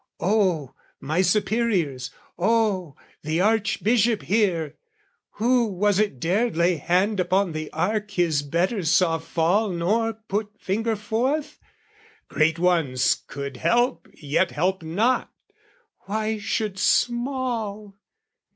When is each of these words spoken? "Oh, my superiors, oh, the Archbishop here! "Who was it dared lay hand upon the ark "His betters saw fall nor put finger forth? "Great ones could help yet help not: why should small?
"Oh, 0.19 0.73
my 0.99 1.21
superiors, 1.21 2.09
oh, 2.39 2.95
the 3.21 3.39
Archbishop 3.39 4.23
here! 4.23 4.73
"Who 5.33 5.65
was 5.67 5.99
it 5.99 6.19
dared 6.19 6.57
lay 6.57 6.77
hand 6.77 7.19
upon 7.19 7.51
the 7.51 7.71
ark 7.71 8.09
"His 8.09 8.41
betters 8.41 8.89
saw 8.89 9.19
fall 9.19 9.69
nor 9.69 10.13
put 10.15 10.59
finger 10.59 10.95
forth? 10.95 11.59
"Great 12.29 12.57
ones 12.57 13.13
could 13.13 13.57
help 13.57 14.07
yet 14.15 14.49
help 14.49 14.81
not: 14.81 15.31
why 16.07 16.39
should 16.39 16.79
small? 16.79 17.95